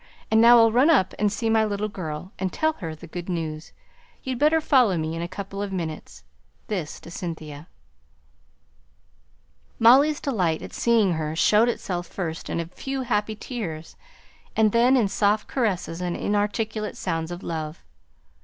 And 0.31 0.41
now 0.41 0.57
I'll 0.57 0.71
run 0.71 0.89
up 0.89 1.13
and 1.19 1.31
see 1.31 1.47
my 1.47 1.63
little 1.63 1.87
girl, 1.87 2.31
and 2.39 2.51
tell 2.51 2.73
her 2.73 2.95
the 2.95 3.05
good 3.05 3.29
news. 3.29 3.71
You'd 4.23 4.39
better 4.39 4.59
follow 4.59 4.97
me 4.97 5.15
in 5.15 5.21
a 5.21 5.27
couple 5.27 5.61
of 5.61 5.71
minutes." 5.71 6.23
This 6.65 6.99
to 7.01 7.11
Cynthia. 7.11 7.67
Molly's 9.77 10.19
delight 10.19 10.63
at 10.63 10.73
seeing 10.73 11.13
her 11.13 11.35
showed 11.35 11.69
itself 11.69 12.07
first 12.07 12.49
in 12.49 12.59
a 12.59 12.65
few 12.65 13.03
happy 13.03 13.35
tears; 13.35 13.95
and 14.55 14.71
then 14.71 14.97
in 14.97 15.07
soft 15.07 15.47
caresses 15.47 16.01
and 16.01 16.17
inarticulate 16.17 16.97
sounds 16.97 17.29
of 17.29 17.43
love. 17.43 17.83